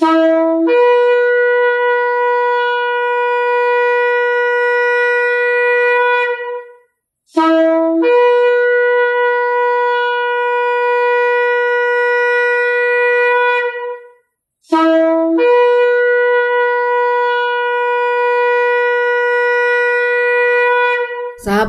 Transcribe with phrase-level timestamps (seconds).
[0.00, 0.29] Bye.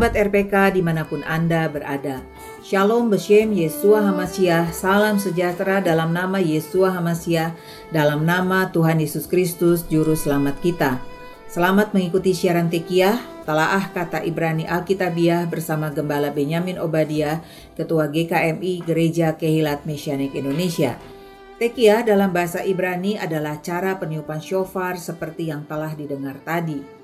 [0.02, 2.26] Sahabat RPK di mana pun Anda berada,
[2.66, 7.54] Shalom Beshem Yesua Hamasiah, salam sejahtera dalam nama Yesua Hamasiah,
[7.94, 10.98] dalam nama Tuhan Yesus Kristus, Juru Selamat kita.
[11.46, 17.46] Selamat mengikuti siaran Tekiah, Talaah Kata Ibrani Alkitabiah bersama Gembala Benyamin Obadia,
[17.78, 20.98] Ketua GKMI Gereja Kehilat Mesianik Indonesia.
[21.62, 27.01] Tekiah dalam bahasa Ibrani adalah cara peniupan shofar seperti yang telah didengar tadi.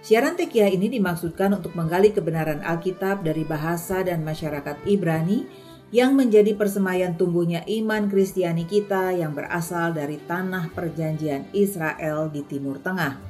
[0.00, 5.44] Siaran Tekiah ini dimaksudkan untuk menggali kebenaran Alkitab dari bahasa dan masyarakat Ibrani
[5.92, 12.80] yang menjadi persemayan tumbuhnya iman Kristiani kita yang berasal dari tanah perjanjian Israel di Timur
[12.80, 13.20] Tengah.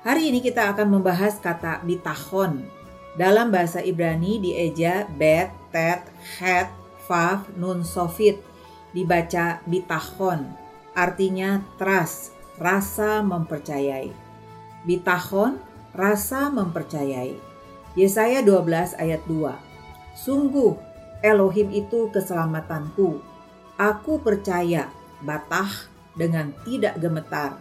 [0.04, 2.76] Hari ini kita akan membahas kata bitahon
[3.18, 6.06] dalam bahasa Ibrani dieja bet, tet,
[6.38, 6.70] het,
[7.10, 8.46] fav, nun, sofit.
[8.94, 10.54] Dibaca bitahon,
[10.94, 14.14] artinya trust, rasa mempercayai.
[14.86, 15.58] Bitahon,
[15.98, 17.36] rasa mempercayai.
[17.98, 19.54] Yesaya 12 ayat 2.
[20.14, 20.78] Sungguh
[21.26, 23.22] Elohim itu keselamatanku.
[23.82, 24.94] Aku percaya
[25.26, 27.58] batah dengan tidak gemetar.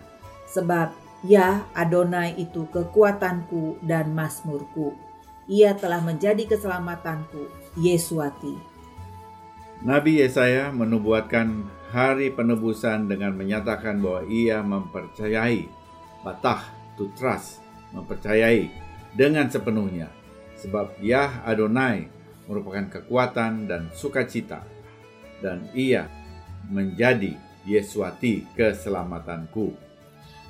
[0.53, 0.93] Sebab
[1.25, 5.06] ya Adonai itu kekuatanku dan masmurku
[5.47, 7.47] ia telah menjadi keselamatanku,
[7.78, 8.58] Yesuati.
[9.86, 15.69] Nabi Yesaya menubuatkan hari penebusan dengan menyatakan bahwa ia mempercayai
[16.27, 16.66] batah
[16.98, 17.62] to trust,
[17.94, 18.72] mempercayai
[19.14, 20.11] dengan sepenuhnya.
[20.58, 22.08] Sebab Yah Adonai
[22.48, 24.64] merupakan kekuatan dan sukacita
[25.44, 26.08] dan ia
[26.66, 29.85] menjadi Yesuati keselamatanku.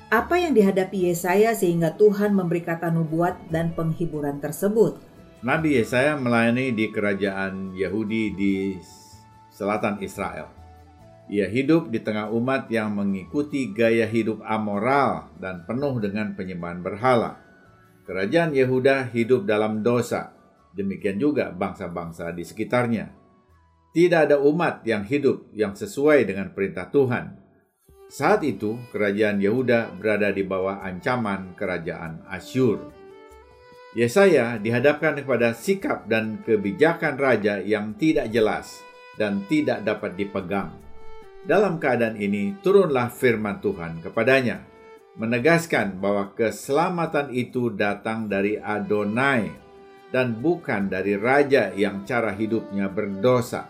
[0.07, 4.95] Apa yang dihadapi Yesaya sehingga Tuhan memberi kata nubuat dan penghiburan tersebut?
[5.43, 8.79] Nabi Yesaya melayani di kerajaan Yahudi di
[9.51, 10.47] selatan Israel.
[11.27, 17.43] Ia hidup di tengah umat yang mengikuti gaya hidup amoral dan penuh dengan penyembahan berhala.
[18.07, 20.31] Kerajaan Yehuda hidup dalam dosa,
[20.71, 23.11] demikian juga bangsa-bangsa di sekitarnya.
[23.91, 27.46] Tidak ada umat yang hidup yang sesuai dengan perintah Tuhan,
[28.07, 32.79] saat itu, kerajaan Yehuda berada di bawah ancaman kerajaan Asyur.
[33.95, 38.79] Yesaya dihadapkan kepada sikap dan kebijakan raja yang tidak jelas
[39.19, 40.71] dan tidak dapat dipegang.
[41.43, 44.63] Dalam keadaan ini, turunlah firman Tuhan kepadanya,
[45.17, 49.49] menegaskan bahwa keselamatan itu datang dari Adonai
[50.13, 53.67] dan bukan dari raja yang cara hidupnya berdosa.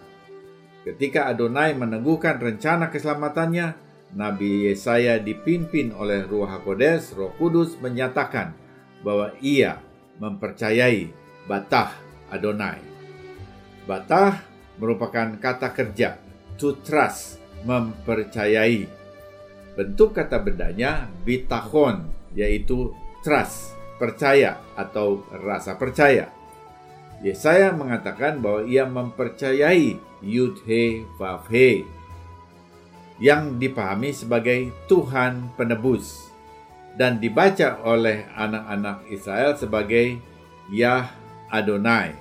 [0.83, 8.55] Ketika Adonai meneguhkan rencana keselamatannya, Nabi Yesaya dipimpin oleh Ruh HaKodes, Roh Kudus menyatakan
[9.03, 9.83] bahwa ia
[10.23, 11.11] mempercayai
[11.47, 11.91] Batah
[12.31, 12.79] Adonai.
[13.83, 14.43] Batah
[14.79, 16.19] merupakan kata kerja,
[16.55, 18.87] to trust, mempercayai.
[19.75, 26.31] Bentuk kata bendanya bitahon, yaitu trust, percaya atau rasa percaya.
[27.21, 31.96] Yesaya mengatakan bahwa ia mempercayai Yud He Vav He
[33.17, 36.29] yang dipahami sebagai Tuhan penebus
[36.97, 40.17] dan dibaca oleh anak-anak Israel sebagai
[40.73, 41.09] Yah
[41.49, 42.13] Adonai.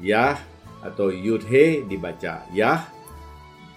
[0.00, 0.36] Yah
[0.84, 2.84] atau Yud-He dibaca Yah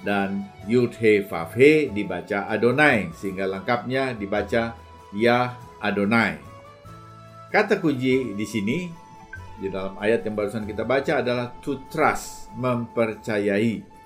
[0.04, 4.76] dan Yud-He Vav-He dibaca Adonai sehingga lengkapnya dibaca
[5.16, 6.40] Yah Adonai.
[7.48, 8.88] Kata kunci di sini
[9.58, 13.97] di dalam ayat yang barusan kita baca adalah to trust, mempercayai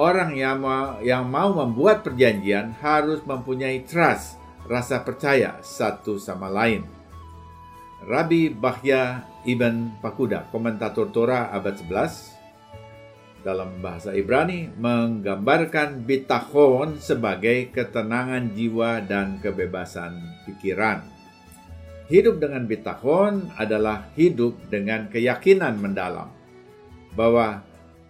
[0.00, 6.88] orang yang mau, yang mau membuat perjanjian harus mempunyai trust, rasa percaya satu sama lain.
[8.08, 18.56] Rabi Bahya Ibn Pakuda, komentator Torah abad 11, dalam bahasa Ibrani menggambarkan bitachon sebagai ketenangan
[18.56, 20.16] jiwa dan kebebasan
[20.48, 21.04] pikiran.
[22.08, 26.32] Hidup dengan bitachon adalah hidup dengan keyakinan mendalam
[27.14, 27.62] bahwa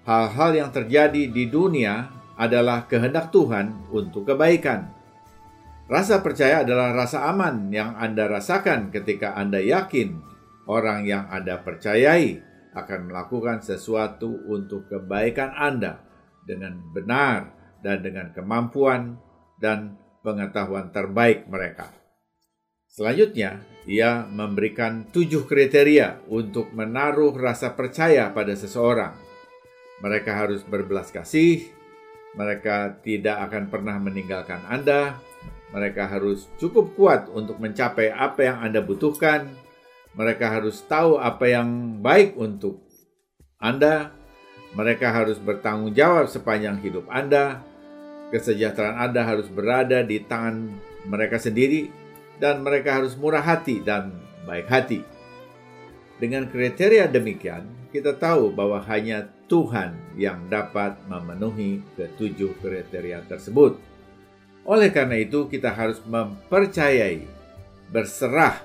[0.04, 2.08] hal-hal yang terjadi di dunia
[2.40, 4.88] adalah kehendak Tuhan untuk kebaikan.
[5.90, 10.22] Rasa percaya adalah rasa aman yang Anda rasakan ketika Anda yakin
[10.70, 12.38] orang yang Anda percayai
[12.72, 15.98] akan melakukan sesuatu untuk kebaikan Anda
[16.46, 17.50] dengan benar
[17.82, 19.18] dan dengan kemampuan
[19.58, 21.90] dan pengetahuan terbaik mereka.
[22.90, 29.29] Selanjutnya, ia memberikan tujuh kriteria untuk menaruh rasa percaya pada seseorang.
[30.00, 31.68] Mereka harus berbelas kasih,
[32.32, 35.20] mereka tidak akan pernah meninggalkan Anda,
[35.70, 39.50] mereka harus cukup kuat untuk mencapai apa yang Anda butuhkan,
[40.16, 42.82] mereka harus tahu apa yang baik untuk
[43.60, 44.10] Anda,
[44.74, 47.62] mereka harus bertanggung jawab sepanjang hidup Anda,
[48.30, 50.70] kesejahteraan Anda harus berada di tangan
[51.06, 51.90] mereka sendiri,
[52.40, 54.16] dan mereka harus murah hati dan
[54.48, 55.19] baik hati.
[56.20, 63.80] Dengan kriteria demikian, kita tahu bahwa hanya Tuhan yang dapat memenuhi ketujuh kriteria tersebut.
[64.68, 67.24] Oleh karena itu, kita harus mempercayai,
[67.88, 68.60] berserah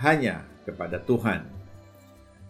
[0.00, 1.44] hanya kepada Tuhan.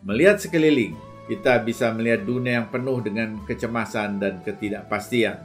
[0.06, 0.94] Melihat sekeliling,
[1.26, 5.42] kita bisa melihat dunia yang penuh dengan kecemasan dan ketidakpastian,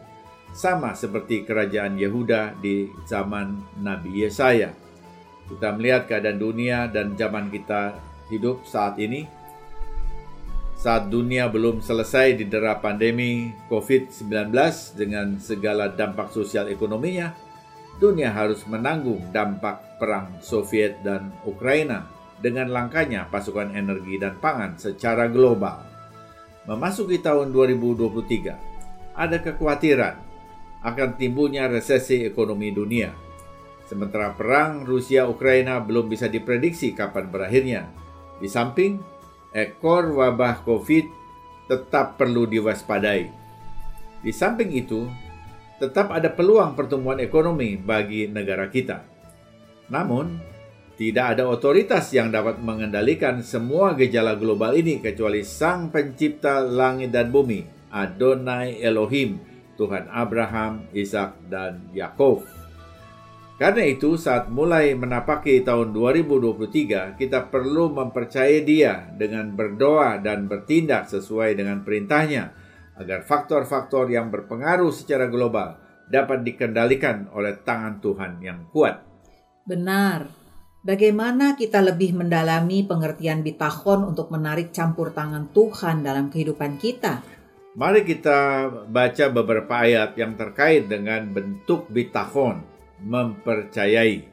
[0.54, 4.70] sama seperti kerajaan Yehuda di zaman Nabi Yesaya.
[5.50, 9.28] Kita melihat keadaan dunia dan zaman kita hidup saat ini.
[10.80, 14.56] Saat dunia belum selesai didera pandemi COVID-19
[14.96, 17.36] dengan segala dampak sosial ekonominya,
[18.00, 22.08] dunia harus menanggung dampak perang Soviet dan Ukraina
[22.40, 25.84] dengan langkanya pasukan energi dan pangan secara global.
[26.64, 30.16] Memasuki tahun 2023, ada kekhawatiran
[30.80, 33.12] akan timbulnya resesi ekonomi dunia.
[33.84, 37.90] Sementara perang Rusia-Ukraina belum bisa diprediksi kapan berakhirnya.
[38.39, 39.00] Di samping,
[39.51, 41.06] ekor wabah COVID
[41.69, 43.30] tetap perlu diwaspadai.
[44.19, 45.06] Di samping itu,
[45.80, 49.06] tetap ada peluang pertumbuhan ekonomi bagi negara kita.
[49.88, 50.39] Namun,
[51.00, 57.31] tidak ada otoritas yang dapat mengendalikan semua gejala global ini kecuali Sang Pencipta langit dan
[57.31, 59.39] bumi, Adonai Elohim,
[59.80, 62.59] Tuhan Abraham, Ishak, dan Yakov.
[63.60, 71.12] Karena itu, saat mulai menapaki tahun 2023, kita perlu mempercayai Dia dengan berdoa dan bertindak
[71.12, 72.56] sesuai dengan perintahnya,
[72.96, 75.76] agar faktor-faktor yang berpengaruh secara global
[76.08, 79.04] dapat dikendalikan oleh tangan Tuhan yang kuat.
[79.68, 80.40] Benar,
[80.80, 87.20] Bagaimana kita lebih mendalami pengertian bitahon untuk menarik campur tangan Tuhan dalam kehidupan kita?
[87.76, 92.64] Mari kita baca beberapa ayat yang terkait dengan bentuk bitahon,
[93.04, 94.28] mempercayai.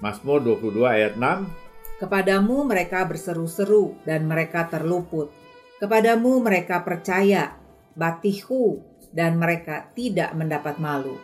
[0.00, 5.28] Mazmur 22 ayat 6 Kepadamu mereka berseru-seru dan mereka terluput.
[5.76, 7.56] Kepadamu mereka percaya,
[7.92, 8.80] batihu,
[9.12, 11.20] dan mereka tidak mendapat malu.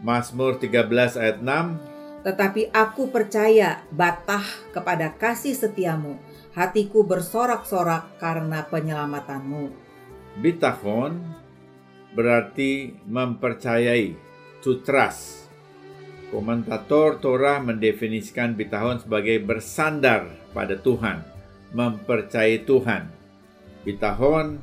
[0.00, 4.44] Mazmur 13 ayat 6 tetapi aku percaya batah
[4.76, 6.20] kepada kasih setiamu.
[6.52, 9.72] Hatiku bersorak-sorak karena penyelamatanmu.
[10.42, 11.22] Bitahon
[12.12, 14.18] berarti mempercayai,
[14.60, 15.48] to trust.
[16.30, 21.26] Komentator Torah mendefinisikan bitahon sebagai bersandar pada Tuhan,
[21.74, 23.10] mempercayai Tuhan.
[23.82, 24.62] Bitahon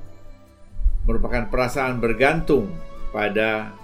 [1.04, 2.72] merupakan perasaan bergantung
[3.12, 3.76] pada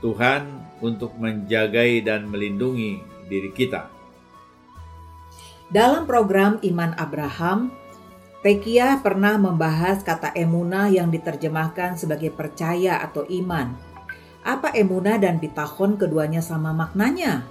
[0.00, 0.48] Tuhan
[0.80, 3.92] untuk menjagai dan melindungi diri kita.
[5.68, 7.70] Dalam program Iman Abraham,
[8.40, 13.76] Tekia pernah membahas kata emuna yang diterjemahkan sebagai percaya atau iman.
[14.40, 17.44] Apa emuna dan bitahon keduanya sama maknanya?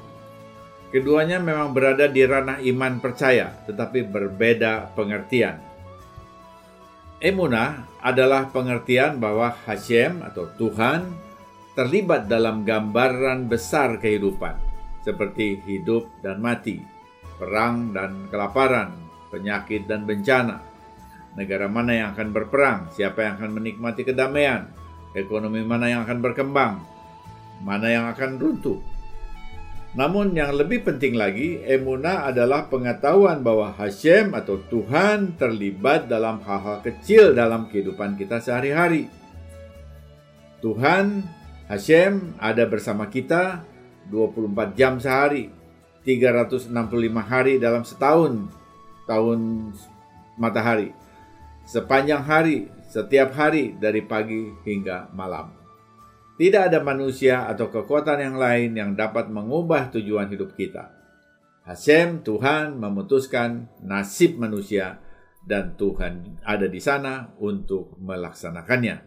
[0.89, 5.61] Keduanya memang berada di ranah iman percaya, tetapi berbeda pengertian.
[7.21, 11.13] Emuna adalah pengertian bahwa Hashem atau Tuhan
[11.77, 14.57] terlibat dalam gambaran besar kehidupan,
[15.05, 16.81] seperti hidup dan mati,
[17.37, 18.89] perang dan kelaparan,
[19.29, 20.57] penyakit dan bencana.
[21.37, 24.78] Negara mana yang akan berperang, siapa yang akan menikmati kedamaian,
[25.17, 26.83] ekonomi mana yang akan berkembang,
[27.63, 28.79] mana yang akan runtuh.
[29.97, 36.85] Namun yang lebih penting lagi, emuna adalah pengetahuan bahwa Hashem atau Tuhan terlibat dalam hal-hal
[36.85, 39.09] kecil dalam kehidupan kita sehari-hari.
[40.61, 41.25] Tuhan
[41.65, 43.65] Hashem ada bersama kita
[44.13, 45.49] 24 jam sehari,
[46.05, 46.69] 365
[47.25, 48.45] hari dalam setahun,
[49.09, 49.73] tahun
[50.37, 50.93] matahari.
[51.65, 55.53] Sepanjang hari, setiap hari dari pagi hingga malam.
[56.41, 60.89] Tidak ada manusia atau kekuatan yang lain yang dapat mengubah tujuan hidup kita.
[61.69, 64.97] Hashem, Tuhan memutuskan nasib manusia
[65.45, 69.05] dan Tuhan ada di sana untuk melaksanakannya.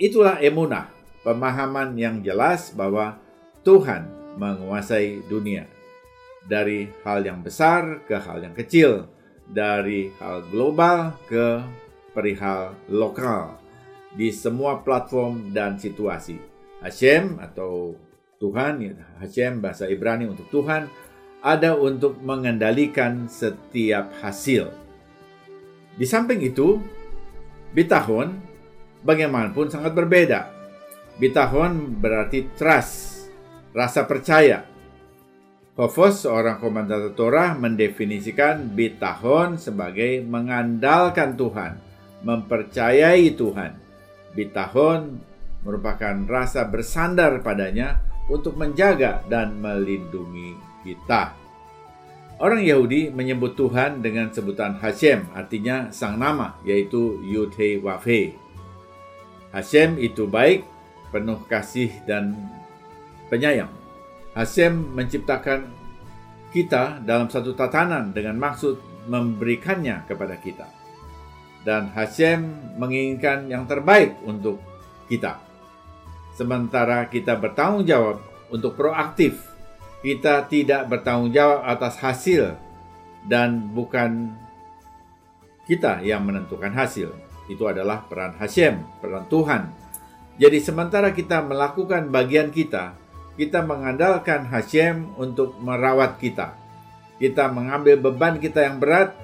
[0.00, 0.88] Itulah emunah,
[1.20, 3.20] pemahaman yang jelas bahwa
[3.60, 4.08] Tuhan
[4.40, 5.68] menguasai dunia.
[6.48, 9.06] Dari hal yang besar ke hal yang kecil,
[9.46, 11.60] dari hal global ke
[12.12, 13.58] perihal lokal,
[14.12, 16.36] di semua platform dan situasi.
[16.84, 17.96] Hashem atau
[18.42, 20.90] Tuhan, ya, Hashem bahasa Ibrani untuk Tuhan,
[21.42, 24.70] ada untuk mengendalikan setiap hasil.
[25.98, 26.78] Di samping itu,
[27.74, 28.38] bitahon
[29.02, 30.50] bagaimanapun sangat berbeda.
[31.18, 33.26] Bitahon berarti trust,
[33.74, 34.64] rasa percaya.
[35.72, 41.91] Hofos, seorang komentator Torah, mendefinisikan bitahon sebagai mengandalkan Tuhan,
[42.22, 43.72] mempercayai Tuhan.
[44.32, 45.20] Bitahon
[45.62, 51.34] merupakan rasa bersandar padanya untuk menjaga dan melindungi kita.
[52.42, 58.34] Orang Yahudi menyebut Tuhan dengan sebutan Hashem, artinya sang nama, yaitu Yud He Wav He.
[59.54, 60.66] Hashem itu baik,
[61.14, 62.34] penuh kasih dan
[63.30, 63.70] penyayang.
[64.34, 65.70] Hashem menciptakan
[66.50, 70.81] kita dalam satu tatanan dengan maksud memberikannya kepada kita.
[71.62, 74.58] Dan Hashem menginginkan yang terbaik untuk
[75.06, 75.38] kita.
[76.34, 78.18] Sementara kita bertanggung jawab
[78.50, 79.52] untuk proaktif
[80.02, 82.58] kita tidak bertanggung jawab atas hasil
[83.30, 84.34] dan bukan
[85.62, 87.14] kita yang menentukan hasil.
[87.46, 89.70] Itu adalah peran Hashem, peran Tuhan.
[90.42, 92.98] Jadi sementara kita melakukan bagian kita,
[93.38, 96.58] kita mengandalkan Hashem untuk merawat kita.
[97.22, 99.14] Kita mengambil beban kita yang berat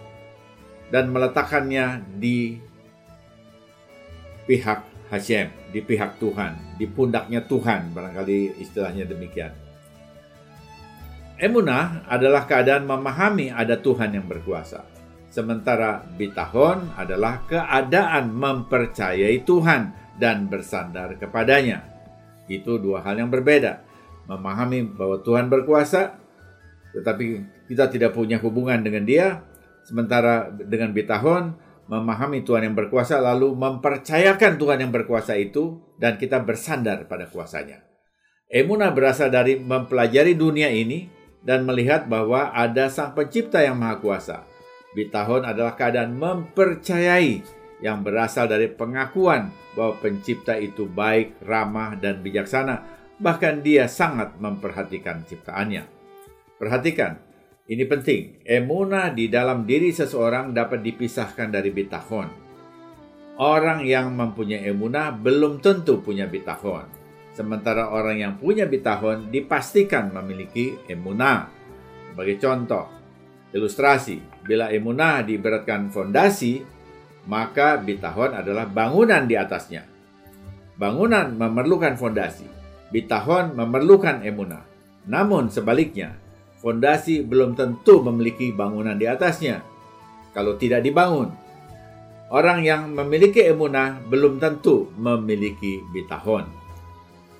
[0.88, 2.57] dan meletakkannya di
[4.49, 4.80] pihak
[5.12, 9.52] Hashem, di pihak Tuhan, di pundaknya Tuhan, barangkali istilahnya demikian.
[11.38, 14.83] Emunah adalah keadaan memahami ada Tuhan yang berkuasa.
[15.30, 21.85] Sementara bitahon adalah keadaan mempercayai Tuhan dan bersandar kepadanya.
[22.50, 23.87] Itu dua hal yang berbeda.
[24.26, 26.18] Memahami bahwa Tuhan berkuasa,
[26.97, 27.25] tetapi
[27.71, 29.38] kita tidak punya hubungan dengan dia.
[29.88, 31.57] Sementara dengan bitahon,
[31.88, 37.80] memahami Tuhan yang berkuasa lalu mempercayakan Tuhan yang berkuasa itu dan kita bersandar pada kuasanya.
[38.52, 41.09] Emunah berasal dari mempelajari dunia ini
[41.40, 44.45] dan melihat bahwa ada Sang Pencipta yang Maha Kuasa.
[44.92, 47.40] Bitahon adalah keadaan mempercayai
[47.80, 52.85] yang berasal dari pengakuan bahwa Pencipta itu baik, ramah, dan bijaksana,
[53.16, 55.88] bahkan Dia sangat memperhatikan ciptaannya.
[56.61, 57.23] Perhatikan,
[57.68, 58.40] ini penting.
[58.48, 62.28] Emuna di dalam diri seseorang dapat dipisahkan dari bitahon.
[63.38, 66.88] Orang yang mempunyai emuna belum tentu punya bitahon.
[67.37, 71.52] Sementara orang yang punya bitahon dipastikan memiliki emunah.
[72.10, 72.88] Sebagai contoh,
[73.52, 76.64] ilustrasi, bila emunah diberatkan fondasi,
[77.28, 79.84] maka bitahon adalah bangunan di atasnya.
[80.80, 82.48] Bangunan memerlukan fondasi,
[82.90, 84.64] bitahon memerlukan emunah.
[85.06, 86.16] Namun sebaliknya,
[86.68, 89.64] fondasi belum tentu memiliki bangunan di atasnya.
[90.37, 91.32] Kalau tidak dibangun,
[92.28, 96.44] orang yang memiliki emunah belum tentu memiliki bitahon.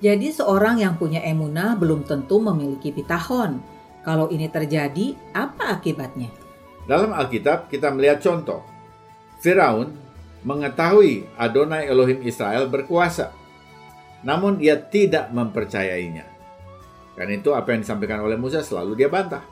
[0.01, 3.61] Jadi seorang yang punya emunah belum tentu memiliki pitahon.
[4.01, 6.33] Kalau ini terjadi, apa akibatnya?
[6.89, 8.65] Dalam Alkitab kita melihat contoh.
[9.45, 9.93] Firaun
[10.41, 13.29] mengetahui Adonai Elohim Israel berkuasa.
[14.25, 16.38] Namun ia tidak mempercayainya.
[17.19, 19.43] Karena itu apa yang disampaikan oleh Musa selalu dia bantah.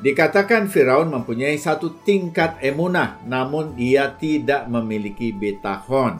[0.00, 6.16] Dikatakan Firaun mempunyai satu tingkat emunah, namun ia tidak memiliki betahon.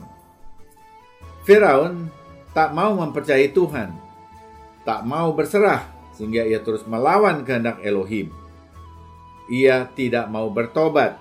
[1.48, 2.12] Firaun
[2.52, 3.96] tak mau mempercayai Tuhan,
[4.84, 8.28] tak mau berserah sehingga ia terus melawan kehendak Elohim.
[9.48, 11.16] Ia tidak mau bertobat,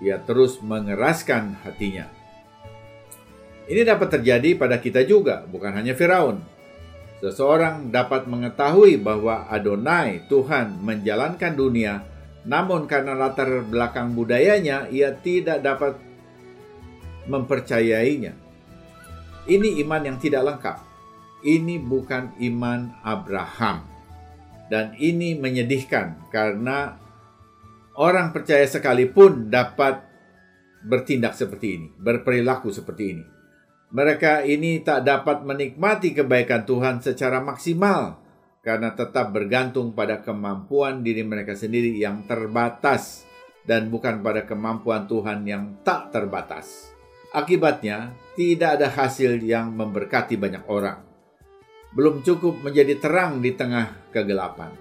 [0.00, 2.08] ia terus mengeraskan hatinya.
[3.64, 6.53] Ini dapat terjadi pada kita juga, bukan hanya Firaun.
[7.24, 12.04] Seseorang dapat mengetahui bahwa Adonai, Tuhan, menjalankan dunia,
[12.44, 15.96] namun karena latar belakang budayanya, ia tidak dapat
[17.24, 18.36] mempercayainya.
[19.48, 20.76] Ini iman yang tidak lengkap.
[21.48, 23.88] Ini bukan iman Abraham.
[24.68, 27.00] Dan ini menyedihkan karena
[27.96, 30.04] orang percaya sekalipun dapat
[30.84, 33.33] bertindak seperti ini, berperilaku seperti ini.
[33.94, 38.18] Mereka ini tak dapat menikmati kebaikan Tuhan secara maksimal
[38.58, 43.22] karena tetap bergantung pada kemampuan diri mereka sendiri yang terbatas
[43.62, 46.90] dan bukan pada kemampuan Tuhan yang tak terbatas.
[47.30, 50.98] Akibatnya, tidak ada hasil yang memberkati banyak orang.
[51.94, 54.74] Belum cukup menjadi terang di tengah kegelapan.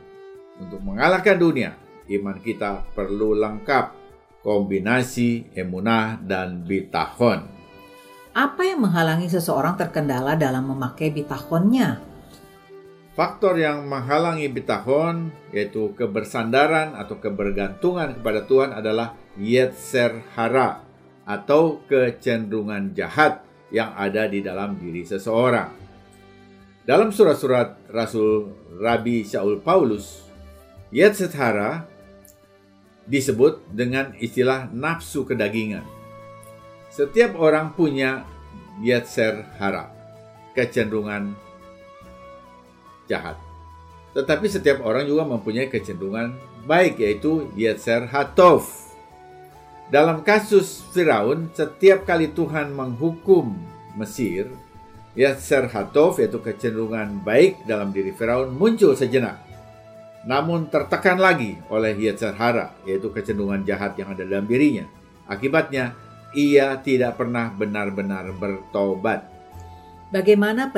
[0.57, 1.77] Untuk mengalahkan dunia,
[2.09, 3.85] iman kita perlu lengkap
[4.41, 7.62] kombinasi emunah dan bitahon.
[8.33, 12.01] Apa yang menghalangi seseorang terkendala dalam memakai bitahonnya?
[13.13, 20.81] Faktor yang menghalangi bitahon yaitu kebersandaran atau kebergantungan kepada Tuhan adalah yetser hara
[21.29, 25.69] atau kecenderungan jahat yang ada di dalam diri seseorang.
[26.89, 28.49] Dalam surat-surat Rasul
[28.81, 30.25] Rabi Shaul Paulus
[30.89, 31.85] Yetzirah
[33.05, 35.92] disebut dengan istilah nafsu kedagingan.
[36.93, 38.21] Setiap orang punya
[38.77, 39.89] yetzer hara,
[40.53, 41.33] kecenderungan
[43.09, 43.33] jahat.
[44.13, 46.37] Tetapi setiap orang juga mempunyai kecenderungan
[46.69, 48.69] baik yaitu yetzer hatov.
[49.89, 53.57] Dalam kasus Firaun, setiap kali Tuhan menghukum
[53.97, 54.53] Mesir,
[55.17, 59.53] yetzer hatov yaitu kecenderungan baik dalam diri Firaun muncul sejenak
[60.23, 64.87] namun tertekan lagi oleh Yetzer Hara, yaitu kecenderungan jahat yang ada dalam dirinya.
[65.27, 65.91] Akibatnya,
[66.33, 69.29] ia tidak pernah benar-benar bertobat.
[70.13, 70.69] Bagaimana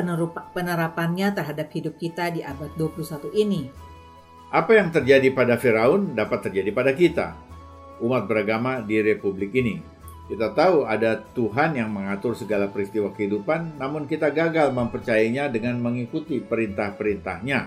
[0.56, 3.68] penerapannya terhadap hidup kita di abad 21 ini?
[4.48, 7.36] Apa yang terjadi pada Firaun dapat terjadi pada kita,
[8.00, 9.82] umat beragama di republik ini.
[10.26, 16.40] Kita tahu ada Tuhan yang mengatur segala peristiwa kehidupan, namun kita gagal mempercayainya dengan mengikuti
[16.40, 17.60] perintah-perintahnya.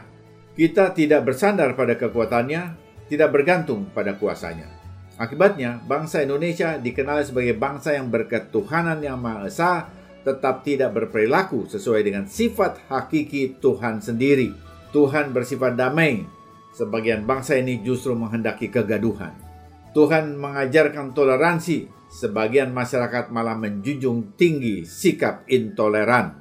[0.58, 2.62] Kita tidak bersandar pada kekuatannya,
[3.08, 4.79] tidak bergantung pada kuasanya.
[5.20, 9.92] Akibatnya, bangsa Indonesia dikenal sebagai bangsa yang berketuhanan yang Maha Esa,
[10.24, 14.56] tetap tidak berperilaku sesuai dengan sifat hakiki Tuhan sendiri.
[14.96, 16.24] Tuhan bersifat damai.
[16.72, 19.36] Sebagian bangsa ini justru menghendaki kegaduhan.
[19.92, 26.40] Tuhan mengajarkan toleransi, sebagian masyarakat malah menjunjung tinggi sikap intoleran.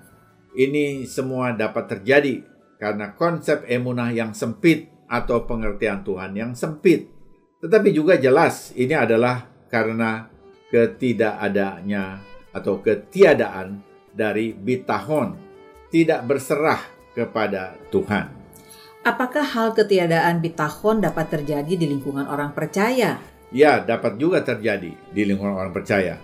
[0.55, 2.47] Ini semua dapat terjadi
[2.79, 7.18] karena konsep emunah yang sempit atau pengertian Tuhan yang sempit.
[7.59, 10.31] Tetapi juga jelas ini adalah karena
[10.71, 12.23] ketidakadanya
[12.55, 13.83] atau ketiadaan
[14.15, 15.35] dari bitahon,
[15.91, 16.81] tidak berserah
[17.19, 18.31] kepada Tuhan.
[19.03, 23.19] Apakah hal ketiadaan bitahon dapat terjadi di lingkungan orang percaya?
[23.49, 26.21] Ya, dapat juga terjadi di lingkungan orang percaya.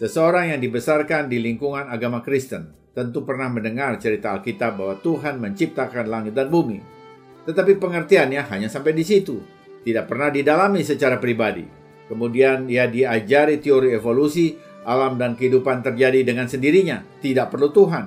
[0.00, 6.08] Seseorang yang dibesarkan di lingkungan agama Kristen tentu pernah mendengar cerita Alkitab bahwa Tuhan menciptakan
[6.08, 6.80] langit dan bumi.
[7.44, 9.38] Tetapi pengertiannya hanya sampai di situ,
[9.82, 11.66] tidak pernah didalami secara pribadi.
[12.06, 18.06] Kemudian ia diajari teori evolusi, alam dan kehidupan terjadi dengan sendirinya, tidak perlu Tuhan.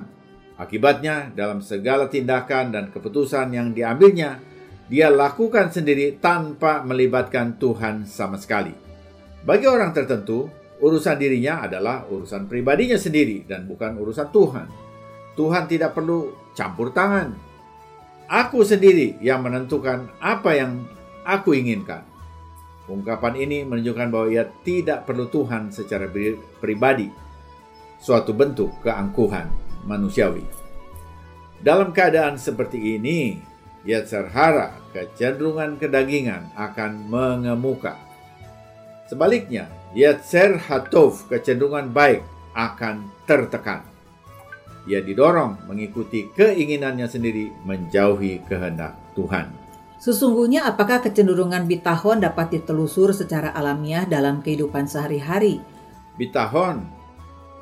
[0.56, 4.40] Akibatnya, dalam segala tindakan dan keputusan yang diambilnya,
[4.88, 8.72] dia lakukan sendiri tanpa melibatkan Tuhan sama sekali.
[9.44, 14.66] Bagi orang tertentu, Urusan dirinya adalah urusan pribadinya sendiri dan bukan urusan Tuhan.
[15.32, 17.32] Tuhan tidak perlu campur tangan.
[18.28, 20.84] Aku sendiri yang menentukan apa yang
[21.26, 22.06] aku inginkan.
[22.86, 26.06] Ungkapan ini menunjukkan bahwa ia tidak perlu Tuhan secara
[26.62, 27.10] pribadi.
[27.98, 29.50] Suatu bentuk keangkuhan
[29.90, 30.46] manusiawi.
[31.58, 33.42] Dalam keadaan seperti ini,
[33.82, 37.98] Yetzer Hara, kecenderungan kedagingan akan mengemuka.
[39.10, 42.22] Sebaliknya, Yetzer Hatov, kecenderungan baik,
[42.54, 43.82] akan tertekan.
[44.86, 49.65] Ia didorong mengikuti keinginannya sendiri menjauhi kehendak Tuhan.
[49.96, 55.60] Sesungguhnya apakah kecenderungan bitahon dapat ditelusur secara alamiah dalam kehidupan sehari-hari?
[56.20, 56.84] Bitahon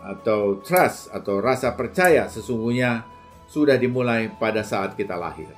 [0.05, 3.07] atau trust atau rasa percaya sesungguhnya
[3.49, 5.49] sudah dimulai pada saat kita lahir.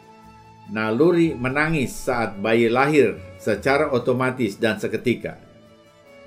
[0.70, 5.46] Naluri menangis saat bayi lahir secara otomatis dan seketika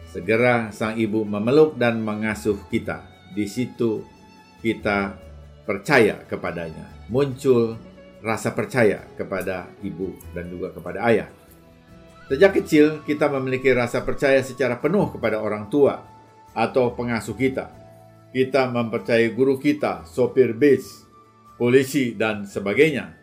[0.10, 3.06] Segera sang ibu memeluk dan mengasuh kita.
[3.30, 4.02] Di situ
[4.58, 5.14] kita
[5.70, 7.06] percaya kepadanya.
[7.14, 7.78] Muncul
[8.20, 11.30] rasa percaya kepada ibu dan juga kepada ayah.
[12.30, 16.06] Sejak kecil kita memiliki rasa percaya secara penuh kepada orang tua
[16.54, 17.74] atau pengasuh kita.
[18.30, 21.10] Kita mempercayai guru kita, sopir bis,
[21.58, 23.18] polisi, dan sebagainya.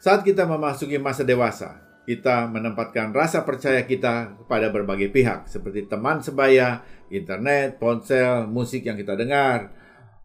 [0.00, 6.24] Saat kita memasuki masa dewasa, kita menempatkan rasa percaya kita kepada berbagai pihak seperti teman
[6.24, 6.80] sebaya,
[7.12, 9.68] internet, ponsel, musik yang kita dengar,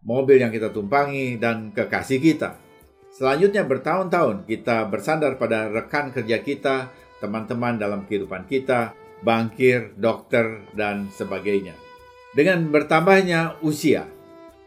[0.04, 2.69] mobil yang kita tumpangi, dan kekasih kita.
[3.20, 6.88] Selanjutnya bertahun-tahun kita bersandar pada rekan kerja kita,
[7.20, 8.96] teman-teman dalam kehidupan kita,
[9.28, 11.76] bankir, dokter, dan sebagainya.
[12.32, 14.08] Dengan bertambahnya usia,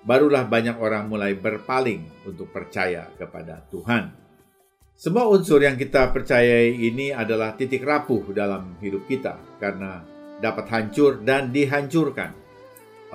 [0.04, 4.12] barulah banyak orang mulai berpaling untuk percaya kepada Tuhan.
[4.92, 10.04] Semua unsur yang kita percayai ini adalah titik rapuh dalam hidup kita karena
[10.44, 12.36] dapat hancur dan dihancurkan.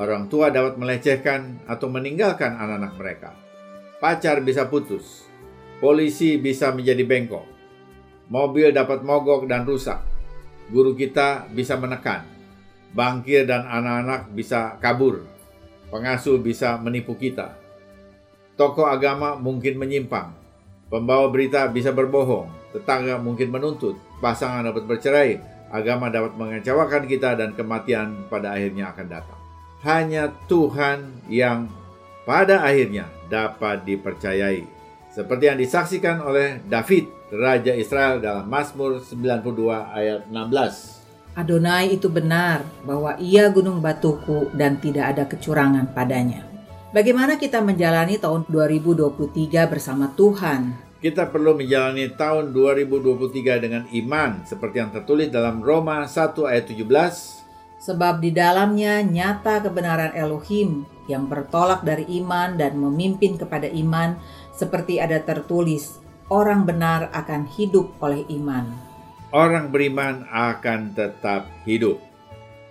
[0.01, 3.29] Orang tua dapat melecehkan atau meninggalkan anak-anak mereka.
[4.01, 5.26] Pacar bisa putus.
[5.77, 7.45] Polisi bisa menjadi bengkok.
[8.27, 10.01] Mobil dapat mogok dan rusak.
[10.73, 12.25] Guru kita bisa menekan.
[12.91, 15.23] Bangkir dan anak-anak bisa kabur.
[15.93, 17.55] Pengasuh bisa menipu kita.
[18.57, 20.47] Tokoh agama mungkin menyimpang
[20.87, 25.35] Pembawa berita bisa berbohong, tetangga mungkin menuntut, pasangan dapat bercerai,
[25.67, 29.39] agama dapat mengecewakan kita dan kematian pada akhirnya akan datang.
[29.83, 31.67] Hanya Tuhan yang
[32.23, 34.76] pada akhirnya dapat dipercayai
[35.17, 41.33] Seperti yang disaksikan oleh David, Raja Israel dalam Mazmur 92 ayat 16.
[41.33, 46.45] Adonai itu benar bahwa ia gunung batuku dan tidak ada kecurangan padanya.
[46.93, 49.33] Bagaimana kita menjalani tahun 2023
[49.65, 50.77] bersama Tuhan?
[51.01, 56.13] Kita perlu menjalani tahun 2023 dengan iman seperti yang tertulis dalam Roma 1
[56.45, 57.37] ayat 17
[57.77, 64.17] Sebab di dalamnya nyata kebenaran Elohim yang bertolak dari iman dan memimpin kepada iman
[64.57, 66.01] seperti ada tertulis,
[66.33, 68.65] orang benar akan hidup oleh iman.
[69.29, 72.01] Orang beriman akan tetap hidup.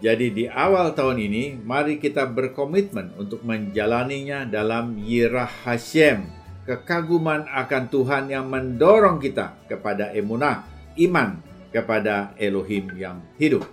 [0.03, 6.27] Jadi di awal tahun ini, mari kita berkomitmen untuk menjalaninya dalam Yirah Hashem,
[6.69, 10.69] kekaguman akan Tuhan yang mendorong kita kepada emunah,
[11.01, 11.41] iman
[11.73, 13.65] kepada Elohim yang hidup.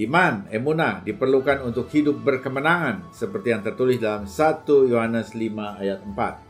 [0.00, 6.49] Iman, emunah diperlukan untuk hidup berkemenangan seperti yang tertulis dalam 1 Yohanes 5 ayat 4.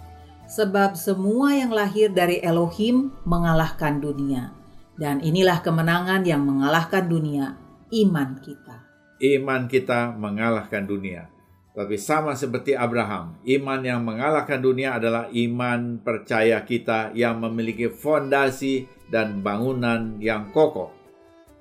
[0.51, 4.51] Sebab semua yang lahir dari Elohim mengalahkan dunia.
[4.99, 7.55] Dan inilah kemenangan yang mengalahkan dunia,
[7.95, 8.85] iman kita.
[9.23, 11.31] Iman kita mengalahkan dunia.
[11.71, 18.91] Tapi sama seperti Abraham, iman yang mengalahkan dunia adalah iman percaya kita yang memiliki fondasi
[19.09, 21.01] dan bangunan yang kokoh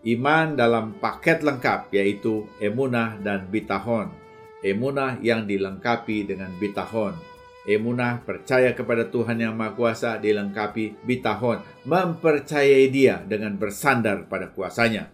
[0.07, 4.07] Iman dalam paket lengkap yaitu emunah dan bitahon.
[4.63, 7.19] Emunah yang dilengkapi dengan bitahon.
[7.69, 15.13] Emunah percaya kepada Tuhan yang Maha Kuasa dilengkapi bitahon, mempercayai Dia dengan bersandar pada kuasanya.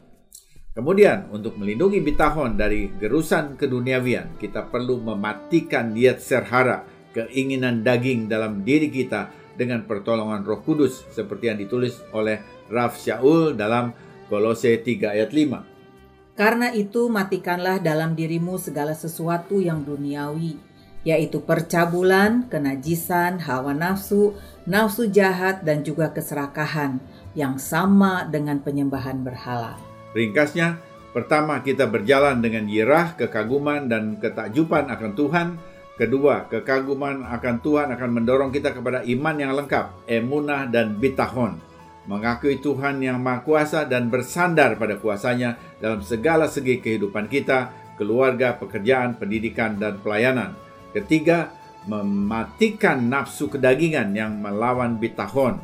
[0.71, 8.63] Kemudian untuk melindungi bitahon dari gerusan keduniawian, kita perlu mematikan diet serhara, keinginan daging dalam
[8.63, 12.39] diri kita dengan pertolongan Roh Kudus seperti yang ditulis oleh
[12.71, 13.91] Raf Syaul dalam
[14.31, 16.35] Kolose 3 ayat 5.
[16.35, 20.59] Karena itu matikanlah dalam dirimu segala sesuatu yang duniawi,
[21.05, 24.33] yaitu percabulan, kenajisan, hawa nafsu,
[24.65, 26.97] nafsu jahat, dan juga keserakahan
[27.37, 29.77] yang sama dengan penyembahan berhala.
[30.17, 30.81] Ringkasnya,
[31.13, 35.47] pertama kita berjalan dengan yirah, kekaguman, dan ketakjuban akan Tuhan.
[35.95, 41.61] Kedua, kekaguman akan Tuhan akan mendorong kita kepada iman yang lengkap, emunah dan bitahon
[42.05, 48.53] mengakui Tuhan yang Maha Kuasa dan bersandar pada kuasanya dalam segala segi kehidupan kita, keluarga,
[48.57, 50.64] pekerjaan, pendidikan, dan pelayanan.
[50.95, 51.51] Ketiga,
[51.91, 55.59] mematikan nafsu kedagingan yang melawan bitahon,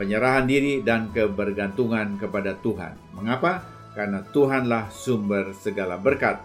[0.00, 2.96] penyerahan diri dan kebergantungan kepada Tuhan.
[3.12, 3.60] Mengapa?
[3.92, 6.40] Karena Tuhanlah sumber segala berkat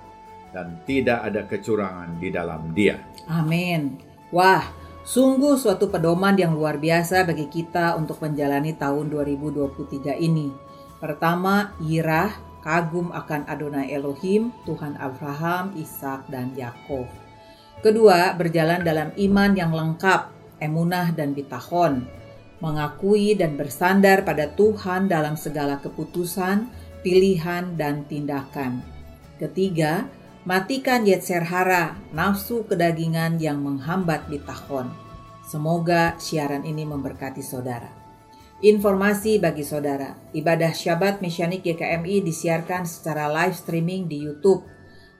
[0.51, 2.99] dan tidak ada kecurangan di dalam Dia.
[3.31, 4.03] Amin.
[4.35, 10.49] Wah, Sungguh suatu pedoman yang luar biasa bagi kita untuk menjalani tahun 2023 ini.
[10.97, 12.33] Pertama, Yirah,
[12.65, 17.05] kagum akan Adonai Elohim, Tuhan Abraham, Ishak, dan Yakov.
[17.85, 22.09] Kedua, berjalan dalam iman yang lengkap, emunah dan bitahon,
[22.57, 26.65] mengakui dan bersandar pada Tuhan dalam segala keputusan,
[27.05, 28.81] pilihan, dan tindakan.
[29.37, 30.09] Ketiga,
[30.49, 34.89] Matikan Yetzer Hara, nafsu kedagingan yang menghambat bitahon.
[35.45, 37.93] Semoga siaran ini memberkati saudara.
[38.65, 44.65] Informasi bagi saudara, ibadah Syabat Mesianik GKMI disiarkan secara live streaming di YouTube.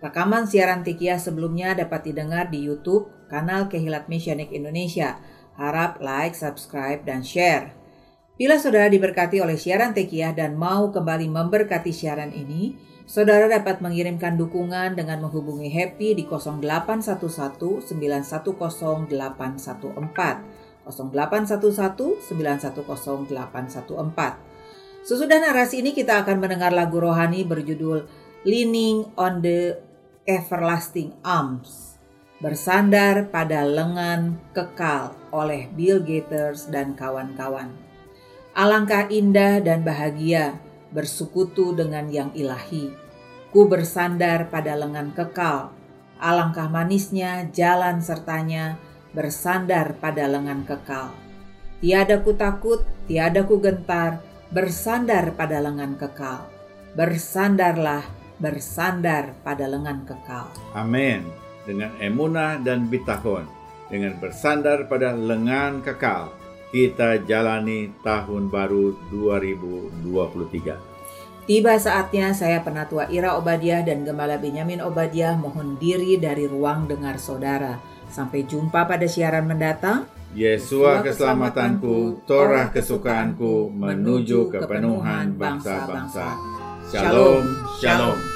[0.06, 5.18] Rekaman siaran Tikia sebelumnya dapat didengar di YouTube kanal Kehilat Mesianik Indonesia.
[5.58, 7.74] Harap like, subscribe, dan share.
[8.38, 14.34] Bila saudara diberkati oleh siaran Tekiah dan mau kembali memberkati siaran ini, Saudara dapat mengirimkan
[14.34, 19.70] dukungan dengan menghubungi Happy di 0811 910 814
[20.90, 25.06] 0811 910 814.
[25.06, 28.10] Sesudah narasi ini kita akan mendengar lagu rohani berjudul
[28.42, 29.85] Leaning on the
[30.26, 32.02] Everlasting Arms.
[32.42, 37.70] Bersandar pada lengan kekal oleh Bill Gates dan kawan-kawan.
[38.58, 40.58] Alangkah indah dan bahagia
[40.90, 42.90] bersekutu dengan yang ilahi.
[43.54, 45.70] Ku bersandar pada lengan kekal,
[46.18, 48.82] alangkah manisnya jalan sertanya
[49.14, 51.14] bersandar pada lengan kekal.
[51.86, 56.50] Tiada ku takut, tiada ku gentar, bersandar pada lengan kekal.
[56.98, 60.52] Bersandarlah, bersandar pada lengan kekal.
[60.76, 61.24] Amin.
[61.66, 63.50] Dengan emunah dan bitahon,
[63.90, 66.30] dengan bersandar pada lengan kekal,
[66.70, 70.96] kita jalani tahun baru 2023.
[71.46, 77.22] Tiba saatnya saya penatua Ira Obadiah dan Gembala Benyamin Obadiah mohon diri dari ruang dengar
[77.22, 77.78] saudara.
[78.10, 80.10] Sampai jumpa pada siaran mendatang.
[80.34, 86.65] Yesua keselamatanku, Torah kesukaanku, menuju kepenuhan bangsa-bangsa.
[86.92, 88.35] Shalom, shalom.